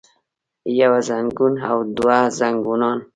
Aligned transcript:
يو 0.79 0.93
زنګون 1.07 1.53
او 1.69 1.77
دوه 1.97 2.19
زنګونان 2.37 2.99